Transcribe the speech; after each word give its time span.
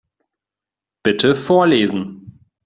Bitte 1.03 1.35
vorlesen. 1.35 2.41